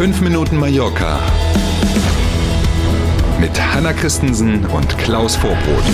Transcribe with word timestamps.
5 0.00 0.22
Minuten 0.22 0.56
Mallorca 0.56 1.20
mit 3.38 3.50
Hanna 3.60 3.92
Christensen 3.92 4.64
und 4.64 4.96
Klaus 4.96 5.36
Vorbrot. 5.36 5.84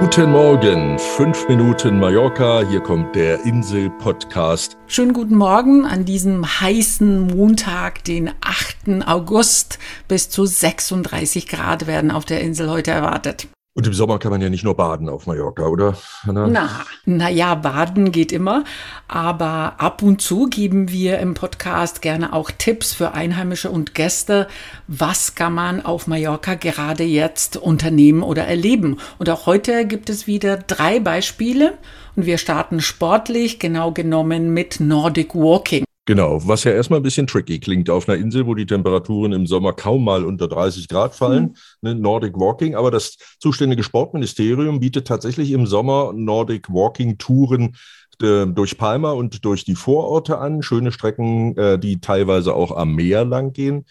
Guten 0.00 0.32
Morgen, 0.32 0.98
5 0.98 1.48
Minuten 1.48 2.00
Mallorca, 2.00 2.64
hier 2.68 2.80
kommt 2.80 3.14
der 3.14 3.44
Insel-Podcast. 3.44 4.76
Schönen 4.88 5.12
guten 5.12 5.36
Morgen 5.36 5.86
an 5.86 6.04
diesem 6.04 6.44
heißen 6.44 7.28
Montag, 7.28 8.02
den 8.02 8.32
8. 8.40 9.06
August. 9.06 9.78
Bis 10.08 10.28
zu 10.28 10.44
36 10.44 11.46
Grad 11.46 11.86
werden 11.86 12.10
auf 12.10 12.24
der 12.24 12.40
Insel 12.40 12.68
heute 12.68 12.90
erwartet. 12.90 13.46
Und 13.76 13.86
im 13.86 13.92
Sommer 13.92 14.18
kann 14.18 14.30
man 14.30 14.40
ja 14.40 14.48
nicht 14.48 14.64
nur 14.64 14.74
baden 14.74 15.10
auf 15.10 15.26
Mallorca, 15.26 15.66
oder? 15.66 15.98
Na, 16.24 16.70
na 17.04 17.28
ja, 17.28 17.54
baden 17.54 18.10
geht 18.10 18.32
immer. 18.32 18.64
Aber 19.06 19.74
ab 19.76 20.02
und 20.02 20.22
zu 20.22 20.46
geben 20.46 20.90
wir 20.90 21.18
im 21.18 21.34
Podcast 21.34 22.00
gerne 22.00 22.32
auch 22.32 22.50
Tipps 22.50 22.94
für 22.94 23.12
Einheimische 23.12 23.70
und 23.70 23.94
Gäste. 23.94 24.48
Was 24.88 25.34
kann 25.34 25.52
man 25.52 25.84
auf 25.84 26.06
Mallorca 26.06 26.54
gerade 26.54 27.04
jetzt 27.04 27.58
unternehmen 27.58 28.22
oder 28.22 28.44
erleben? 28.44 28.96
Und 29.18 29.28
auch 29.28 29.44
heute 29.44 29.86
gibt 29.86 30.08
es 30.08 30.26
wieder 30.26 30.56
drei 30.56 30.98
Beispiele. 30.98 31.74
Und 32.16 32.24
wir 32.24 32.38
starten 32.38 32.80
sportlich, 32.80 33.58
genau 33.58 33.92
genommen 33.92 34.54
mit 34.54 34.80
Nordic 34.80 35.34
Walking. 35.34 35.84
Genau, 36.06 36.46
was 36.46 36.62
ja 36.62 36.70
erstmal 36.70 37.00
ein 37.00 37.02
bisschen 37.02 37.26
tricky 37.26 37.58
klingt 37.58 37.90
auf 37.90 38.08
einer 38.08 38.16
Insel, 38.16 38.46
wo 38.46 38.54
die 38.54 38.64
Temperaturen 38.64 39.32
im 39.32 39.48
Sommer 39.48 39.72
kaum 39.72 40.04
mal 40.04 40.24
unter 40.24 40.46
30 40.46 40.86
Grad 40.86 41.16
fallen, 41.16 41.42
mhm. 41.42 41.54
ne, 41.82 41.94
Nordic 41.96 42.38
Walking. 42.38 42.76
Aber 42.76 42.92
das 42.92 43.16
zuständige 43.40 43.82
Sportministerium 43.82 44.78
bietet 44.78 45.08
tatsächlich 45.08 45.50
im 45.50 45.66
Sommer 45.66 46.12
Nordic 46.14 46.68
Walking 46.68 47.18
Touren 47.18 47.74
äh, 48.22 48.46
durch 48.46 48.78
Palma 48.78 49.10
und 49.10 49.44
durch 49.44 49.64
die 49.64 49.74
Vororte 49.74 50.38
an. 50.38 50.62
Schöne 50.62 50.92
Strecken, 50.92 51.56
äh, 51.56 51.76
die 51.76 52.00
teilweise 52.00 52.54
auch 52.54 52.70
am 52.70 52.94
Meer 52.94 53.24
lang 53.24 53.52
gehen. 53.52 53.84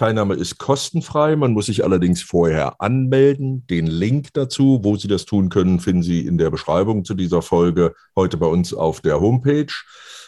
Teilnahme 0.00 0.32
ist 0.32 0.56
kostenfrei. 0.56 1.36
Man 1.36 1.52
muss 1.52 1.66
sich 1.66 1.84
allerdings 1.84 2.22
vorher 2.22 2.80
anmelden. 2.80 3.66
Den 3.66 3.86
Link 3.86 4.28
dazu, 4.32 4.80
wo 4.82 4.96
Sie 4.96 5.08
das 5.08 5.26
tun 5.26 5.50
können, 5.50 5.78
finden 5.78 6.02
Sie 6.02 6.26
in 6.26 6.38
der 6.38 6.50
Beschreibung 6.50 7.04
zu 7.04 7.12
dieser 7.12 7.42
Folge 7.42 7.94
heute 8.16 8.38
bei 8.38 8.46
uns 8.46 8.72
auf 8.72 9.02
der 9.02 9.20
Homepage. 9.20 9.66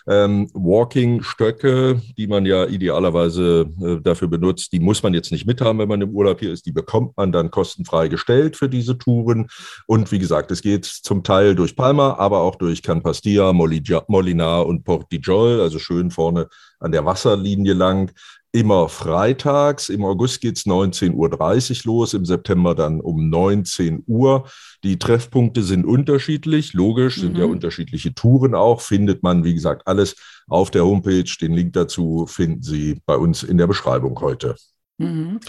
Ähm, 0.06 0.50
Walking-Stöcke, 0.52 2.02
die 2.18 2.26
man 2.26 2.44
ja 2.44 2.66
idealerweise 2.66 3.70
äh, 3.80 4.00
dafür 4.02 4.28
benutzt, 4.28 4.72
die 4.72 4.80
muss 4.80 5.02
man 5.02 5.14
jetzt 5.14 5.32
nicht 5.32 5.46
mithaben, 5.46 5.78
wenn 5.78 5.88
man 5.88 6.02
im 6.02 6.10
Urlaub 6.10 6.40
hier 6.40 6.52
ist. 6.52 6.66
Die 6.66 6.72
bekommt 6.72 7.16
man 7.16 7.32
dann 7.32 7.50
kostenfrei 7.50 8.08
gestellt 8.08 8.58
für 8.58 8.68
diese 8.68 8.98
Touren. 8.98 9.46
Und 9.86 10.12
wie 10.12 10.18
gesagt, 10.18 10.50
es 10.50 10.60
geht 10.60 10.84
zum 10.84 11.22
Teil 11.22 11.54
durch 11.54 11.76
Palma, 11.76 12.16
aber 12.18 12.40
auch 12.40 12.56
durch 12.56 12.82
Can 12.82 13.02
Pastilla, 13.02 13.54
Molinar 13.54 14.66
und 14.66 14.84
Port 14.84 15.10
Dijol, 15.10 15.62
also 15.62 15.78
schön 15.78 16.10
vorne 16.10 16.48
an 16.78 16.92
der 16.92 17.06
Wasserlinie 17.06 17.72
lang 17.72 18.12
immer 18.52 18.88
freitags. 18.88 19.88
Im 19.88 20.04
August 20.04 20.42
geht 20.42 20.58
es 20.58 20.66
19.30 20.66 21.86
Uhr 21.86 21.92
los, 21.92 22.14
im 22.14 22.24
September 22.24 22.74
dann 22.74 23.00
um 23.00 23.28
19 23.30 24.04
Uhr. 24.06 24.48
Die 24.84 24.98
Treffpunkte 24.98 25.62
sind 25.62 25.86
unterschiedlich, 25.86 26.74
logisch, 26.74 27.16
sind 27.20 27.32
mhm. 27.34 27.38
ja 27.38 27.44
unterschiedliche 27.46 28.14
Touren 28.14 28.54
auch. 28.54 28.82
Findet 28.82 29.22
man, 29.22 29.42
wie 29.44 29.54
gesagt, 29.54 29.86
alles 29.86 30.16
auf 30.48 30.70
der 30.70 30.84
Homepage. 30.84 31.24
Den 31.40 31.54
Link 31.54 31.72
dazu 31.72 32.26
finden 32.26 32.62
Sie 32.62 33.00
bei 33.06 33.16
uns 33.16 33.42
in 33.42 33.56
der 33.56 33.66
Beschreibung 33.66 34.20
heute. 34.20 34.54
Mhm. 35.02 35.40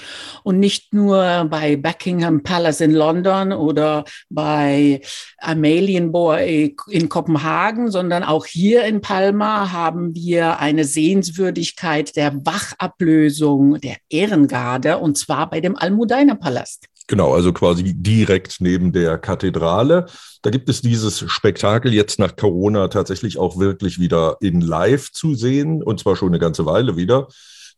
Und 0.43 0.59
nicht 0.59 0.93
nur 0.93 1.47
bei 1.49 1.75
Buckingham 1.75 2.43
Palace 2.43 2.81
in 2.81 2.91
London 2.91 3.53
oder 3.53 4.05
bei 4.29 5.01
Amalienborg 5.39 6.81
in 6.89 7.09
Kopenhagen, 7.09 7.91
sondern 7.91 8.23
auch 8.23 8.45
hier 8.45 8.83
in 8.85 9.01
Palma 9.01 9.71
haben 9.71 10.15
wir 10.15 10.59
eine 10.59 10.85
Sehenswürdigkeit 10.85 12.15
der 12.15 12.33
Wachablösung 12.45 13.79
der 13.79 13.97
Ehrengarde 14.09 14.97
und 14.97 15.17
zwar 15.17 15.49
bei 15.49 15.61
dem 15.61 15.75
Almudainer 15.75 16.35
Palast. 16.35 16.87
Genau, 17.07 17.33
also 17.33 17.51
quasi 17.51 17.93
direkt 17.93 18.57
neben 18.59 18.93
der 18.93 19.17
Kathedrale. 19.17 20.05
Da 20.41 20.49
gibt 20.49 20.69
es 20.69 20.81
dieses 20.81 21.19
Spektakel 21.29 21.93
jetzt 21.93 22.17
nach 22.17 22.35
Corona 22.35 22.87
tatsächlich 22.87 23.37
auch 23.37 23.59
wirklich 23.59 23.99
wieder 23.99 24.37
in 24.39 24.61
Live 24.61 25.11
zu 25.11 25.35
sehen 25.35 25.83
und 25.83 25.99
zwar 25.99 26.15
schon 26.15 26.29
eine 26.29 26.39
ganze 26.39 26.65
Weile 26.65 26.95
wieder 26.95 27.27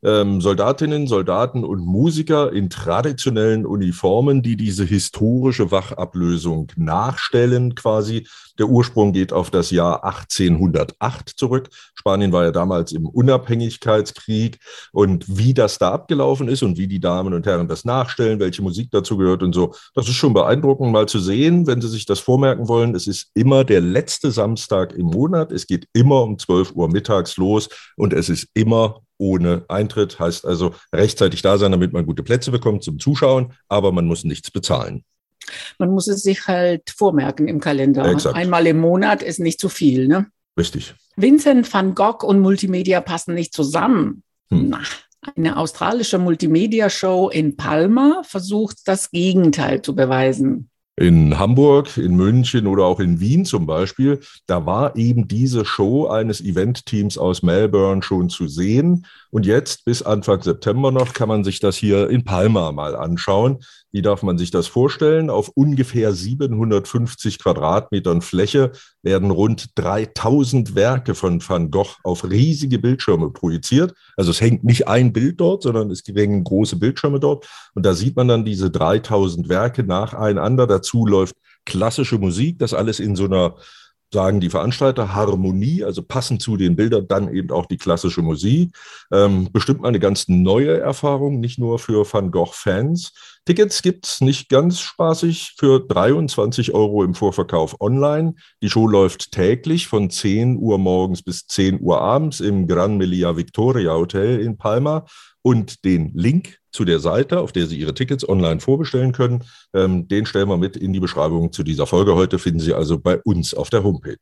ähm, 0.06 0.40
Soldatinnen, 0.40 1.08
Soldaten 1.08 1.64
und 1.64 1.80
Musiker 1.80 2.54
in 2.54 2.70
traditionellen 2.70 3.66
Uniformen, 3.66 4.44
die 4.44 4.56
diese 4.56 4.86
historische 4.86 5.72
Wachablösung 5.72 6.72
nachstellen 6.76 7.74
quasi. 7.74 8.28
Der 8.60 8.68
Ursprung 8.68 9.14
geht 9.14 9.34
auf 9.34 9.50
das 9.50 9.72
Jahr 9.72 10.04
1808 10.06 11.30
zurück. 11.30 11.70
Spanien 11.96 12.32
war 12.32 12.44
ja 12.44 12.52
damals 12.52 12.92
im 12.92 13.08
Unabhängigkeitskrieg 13.08 14.60
und 14.92 15.26
wie 15.28 15.56
das 15.56 15.80
da 15.80 15.92
abgelaufen 15.92 16.48
ist 16.48 16.62
und 16.62 16.78
wie 16.78 16.88
die 16.88 17.00
Damen 17.00 17.34
und 17.34 17.48
Herren 17.48 17.68
das 17.68 17.84
nachstellen, 17.84 18.40
welche 18.40 18.62
Musik 18.62 18.90
dazu 18.92 19.18
gehört 19.18 19.42
und 19.42 19.54
so, 19.54 19.74
das 19.96 20.08
ist 20.08 20.16
schon 20.16 20.34
beeindruckend 20.34 20.92
mal 20.92 21.08
zu 21.08 21.20
sehen, 21.20 21.66
wenn 21.66 21.82
Sie 21.82 21.90
sich 21.90 22.06
das 22.06 22.20
vormerken 22.20 22.68
wollen. 22.68 22.94
Es 22.94 23.08
ist 23.08 23.32
immer 23.34 23.64
der 23.64 23.82
letzte 23.82 24.30
Samstag 24.30 24.94
im 24.94 25.08
Monat. 25.08 25.52
Es 25.52 25.66
geht 25.66 25.88
immer 25.94 26.22
um 26.22 26.38
12 26.38 26.74
Uhr 26.76 26.90
mittags 26.90 27.38
los 27.38 27.70
und 27.98 28.14
es 28.14 28.30
ist 28.30 28.48
immer 28.54 29.02
ohne 29.18 29.66
Eintritt. 29.68 30.20
Heißt 30.20 30.46
also 30.46 30.74
rechtzeitig 30.94 31.42
da 31.42 31.58
sein, 31.58 31.72
damit 31.72 31.94
man 31.94 32.06
gute 32.06 32.24
Plätze 32.24 32.52
bekommt 32.52 32.84
zum 32.84 33.00
Zuschauen, 33.00 33.54
aber 33.68 33.92
man 33.92 34.06
muss 34.06 34.24
nichts 34.24 34.52
bezahlen. 34.52 35.04
Man 35.78 35.92
muss 35.92 36.08
es 36.08 36.24
sich 36.24 36.48
halt 36.48 36.90
vormerken 36.90 37.48
im 37.48 37.60
Kalender. 37.60 38.06
Exakt. 38.06 38.36
Einmal 38.36 38.66
im 38.68 38.80
Monat 38.80 39.22
ist 39.22 39.40
nicht 39.40 39.60
zu 39.60 39.70
viel, 39.70 40.08
ne? 40.08 40.28
Richtig. 40.58 40.96
Vincent 41.16 41.72
van 41.72 41.96
Gogh 41.96 42.26
und 42.26 42.40
Multimedia 42.40 43.02
passen 43.02 43.36
nicht 43.36 43.54
zusammen. 43.54 44.24
Hm. 44.50 44.70
Na, 44.70 44.80
eine 45.36 45.58
australische 45.58 46.18
Multimedia-Show 46.18 47.30
in 47.30 47.58
Palma 47.58 48.22
versucht 48.24 48.88
das 48.88 49.12
Gegenteil 49.12 49.82
zu 49.82 49.96
beweisen 49.96 50.70
in 50.98 51.38
Hamburg, 51.38 51.98
in 51.98 52.16
München 52.16 52.68
oder 52.68 52.86
auch 52.86 53.02
in 53.02 53.20
Wien 53.20 53.44
zum 53.44 53.66
Beispiel, 53.66 54.22
da 54.48 54.66
war 54.66 54.96
eben 54.96 55.28
diese 55.28 55.66
Show 55.66 56.08
eines 56.08 56.40
Event-Teams 56.40 57.18
aus 57.18 57.44
Melbourne 57.44 58.02
schon 58.02 58.30
zu 58.30 58.48
sehen. 58.48 59.06
Und 59.30 59.46
jetzt 59.46 59.84
bis 59.84 60.02
Anfang 60.02 60.42
September 60.42 60.92
noch 60.92 61.14
kann 61.14 61.28
man 61.28 61.44
sich 61.44 61.60
das 61.60 61.76
hier 61.76 62.10
in 62.10 62.24
Palma 62.24 62.72
mal 62.72 62.96
anschauen. 62.96 63.60
Wie 63.92 64.02
darf 64.02 64.24
man 64.24 64.38
sich 64.38 64.52
das 64.52 64.68
vorstellen? 64.68 65.30
Auf 65.30 65.50
ungefähr 65.50 66.14
750 66.14 67.40
Quadratmetern 67.40 68.22
Fläche 68.22 68.72
werden 69.06 69.32
rund 69.32 69.70
3000 69.76 70.76
Werke 70.76 71.16
von 71.16 71.40
Van 71.48 71.72
Gogh 71.72 71.96
auf 72.04 72.30
riesige 72.30 72.80
Bildschirme 72.80 73.30
projiziert. 73.30 73.94
Also 74.18 74.32
es 74.32 74.42
hängt 74.42 74.64
nicht 74.64 74.88
ein 74.88 75.14
Bild 75.14 75.40
dort, 75.40 75.64
sondern 75.64 75.92
es 75.92 76.04
hängen 76.06 76.44
große 76.44 76.76
Bildschirme 76.76 77.20
dort. 77.20 77.48
Und 77.76 77.86
da 77.86 77.94
sieht 77.94 78.16
man 78.16 78.28
dann 78.28 78.44
diese 78.44 78.72
3000 78.72 79.48
Werke 79.48 79.84
nacheinander. 79.84 80.68
Dazu 80.68 81.06
läuft 81.06 81.36
klassische 81.66 82.18
Musik, 82.18 82.60
das 82.60 82.74
alles 82.74 83.00
in 83.00 83.16
so 83.16 83.26
einer 83.26 83.56
sagen 84.14 84.40
die 84.40 84.50
Veranstalter, 84.50 85.14
Harmonie, 85.14 85.84
also 85.84 86.02
passend 86.02 86.42
zu 86.42 86.58
den 86.58 86.76
Bildern 86.76 87.08
dann 87.08 87.34
eben 87.34 87.52
auch 87.52 87.66
die 87.66 87.78
klassische 87.78 88.22
Musik. 88.22 88.76
Ähm, 89.12 89.50
bestimmt 89.52 89.82
mal 89.82 89.90
eine 89.90 90.00
ganz 90.00 90.28
neue 90.28 90.80
Erfahrung, 90.80 91.40
nicht 91.40 91.60
nur 91.60 91.80
für 91.80 92.12
Van 92.12 92.32
Gogh-Fans. 92.32 93.12
Tickets 93.46 93.82
gibt 93.82 94.08
es 94.08 94.22
nicht 94.22 94.50
ganz 94.50 94.80
spaßig 94.80 95.56
für 95.58 95.80
23 95.80 96.74
Euro 96.74 97.04
im 97.04 97.14
Vorverkauf 97.14 97.80
online. 97.80 98.36
Die 98.62 98.70
Show 98.70 98.88
läuft 98.88 99.32
täglich 99.32 99.88
von 99.88 100.10
10 100.10 100.58
Uhr 100.58 100.78
morgens 100.78 101.22
bis 101.22 101.46
10 101.48 101.80
Uhr 101.82 102.02
abends 102.02 102.40
im 102.40 102.68
Gran 102.68 102.98
Melia 102.98 103.38
Victoria 103.38 103.94
Hotel 103.94 104.40
in 104.40 104.58
Palma. 104.58 105.06
Und 105.42 105.86
den 105.86 106.12
Link 106.16 106.58
zu 106.76 106.86
der 106.86 107.00
Seite, 107.00 107.40
auf 107.40 107.52
der 107.52 107.66
Sie 107.66 107.78
Ihre 107.78 107.94
Tickets 107.94 108.28
online 108.28 108.60
vorbestellen 108.60 109.12
können, 109.12 109.44
ähm, 109.74 110.08
den 110.08 110.26
stellen 110.26 110.50
wir 110.50 110.58
mit 110.58 110.78
in 110.78 110.94
die 110.94 111.00
Beschreibung 111.00 111.52
zu 111.52 111.64
dieser 111.64 111.88
Folge. 111.88 112.16
Heute 112.16 112.38
finden 112.38 112.60
Sie 112.60 112.74
also 112.74 113.00
bei 113.00 113.20
uns 113.24 113.54
auf 113.54 113.70
der 113.70 113.84
Homepage. 113.84 114.18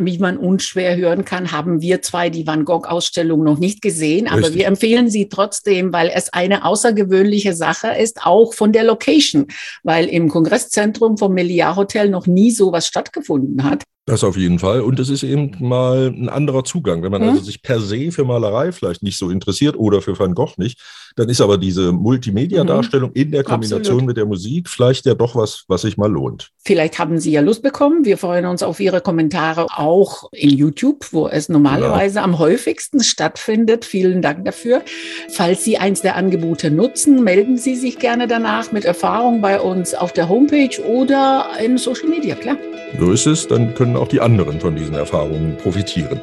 Wie 0.00 0.18
man 0.18 0.36
unschwer 0.36 0.96
hören 0.96 1.24
kann, 1.24 1.50
haben 1.50 1.80
wir 1.80 2.02
zwei 2.02 2.30
die 2.30 2.46
Van 2.46 2.64
Gogh-Ausstellung 2.64 3.42
noch 3.42 3.58
nicht 3.58 3.82
gesehen, 3.82 4.28
aber 4.28 4.42
Richtig. 4.42 4.54
wir 4.54 4.66
empfehlen 4.66 5.10
sie 5.10 5.28
trotzdem, 5.28 5.92
weil 5.92 6.12
es 6.14 6.32
eine 6.32 6.64
außergewöhnliche 6.64 7.52
Sache 7.52 7.88
ist, 7.88 8.24
auch 8.24 8.54
von 8.54 8.72
der 8.72 8.84
Location, 8.84 9.48
weil 9.82 10.06
im 10.06 10.28
Kongresszentrum 10.28 11.18
vom 11.18 11.34
Meliá 11.34 11.74
Hotel 11.74 12.10
noch 12.10 12.28
nie 12.28 12.52
sowas 12.52 12.86
stattgefunden 12.86 13.64
hat. 13.64 13.82
Das 14.08 14.24
auf 14.24 14.38
jeden 14.38 14.58
Fall. 14.58 14.80
Und 14.80 14.98
es 14.98 15.10
ist 15.10 15.22
eben 15.22 15.52
mal 15.60 16.06
ein 16.06 16.30
anderer 16.30 16.64
Zugang. 16.64 17.02
Wenn 17.02 17.12
man 17.12 17.22
mhm. 17.22 17.28
also 17.28 17.42
sich 17.42 17.60
per 17.60 17.78
se 17.78 18.10
für 18.10 18.24
Malerei 18.24 18.72
vielleicht 18.72 19.02
nicht 19.02 19.18
so 19.18 19.28
interessiert 19.28 19.76
oder 19.76 20.00
für 20.00 20.18
Van 20.18 20.34
Gogh 20.34 20.54
nicht, 20.56 20.80
dann 21.16 21.28
ist 21.28 21.42
aber 21.42 21.58
diese 21.58 21.92
Multimedia-Darstellung 21.92 23.10
mhm. 23.10 23.20
in 23.20 23.32
der 23.32 23.44
Kombination 23.44 23.96
Absolut. 23.96 24.06
mit 24.06 24.16
der 24.16 24.24
Musik 24.24 24.70
vielleicht 24.70 25.04
ja 25.04 25.12
doch 25.12 25.36
was, 25.36 25.64
was 25.68 25.82
sich 25.82 25.98
mal 25.98 26.10
lohnt. 26.10 26.48
Vielleicht 26.64 26.98
haben 26.98 27.18
Sie 27.18 27.32
ja 27.32 27.42
Lust 27.42 27.62
bekommen. 27.62 28.06
Wir 28.06 28.16
freuen 28.16 28.46
uns 28.46 28.62
auf 28.62 28.80
Ihre 28.80 29.02
Kommentare 29.02 29.66
auch 29.76 30.30
in 30.32 30.56
YouTube, 30.56 31.04
wo 31.12 31.28
es 31.28 31.50
normalerweise 31.50 32.16
ja. 32.16 32.24
am 32.24 32.38
häufigsten 32.38 33.00
stattfindet. 33.00 33.84
Vielen 33.84 34.22
Dank 34.22 34.46
dafür. 34.46 34.82
Falls 35.28 35.64
Sie 35.64 35.76
eins 35.76 36.00
der 36.00 36.16
Angebote 36.16 36.70
nutzen, 36.70 37.22
melden 37.24 37.58
Sie 37.58 37.76
sich 37.76 37.98
gerne 37.98 38.26
danach 38.26 38.72
mit 38.72 38.86
Erfahrung 38.86 39.42
bei 39.42 39.60
uns 39.60 39.92
auf 39.92 40.14
der 40.14 40.30
Homepage 40.30 40.82
oder 40.82 41.50
in 41.62 41.76
Social 41.76 42.08
Media, 42.08 42.34
klar. 42.34 42.56
So 42.98 43.12
ist 43.12 43.26
es. 43.26 43.48
Dann 43.48 43.74
können 43.74 43.96
auch 43.96 44.08
die 44.08 44.20
anderen 44.20 44.60
von 44.60 44.74
diesen 44.74 44.94
Erfahrungen 44.94 45.56
profitieren. 45.56 46.20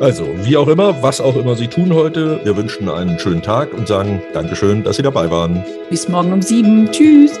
Also, 0.00 0.26
wie 0.42 0.56
auch 0.56 0.68
immer, 0.68 1.02
was 1.02 1.20
auch 1.20 1.36
immer 1.36 1.56
Sie 1.56 1.68
tun 1.68 1.94
heute, 1.94 2.40
wir 2.44 2.56
wünschen 2.56 2.88
einen 2.88 3.18
schönen 3.18 3.42
Tag 3.42 3.74
und 3.74 3.88
sagen 3.88 4.22
Dankeschön, 4.32 4.84
dass 4.84 4.96
Sie 4.96 5.02
dabei 5.02 5.30
waren. 5.30 5.64
Bis 5.90 6.08
morgen 6.08 6.32
um 6.32 6.42
sieben. 6.42 6.90
Tschüss. 6.90 7.38